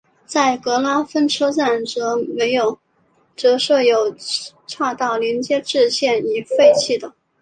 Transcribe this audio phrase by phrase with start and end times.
[0.25, 1.85] 在格拉芬车站
[3.35, 4.15] 则设有
[4.65, 7.13] 岔道连接至现已废弃的。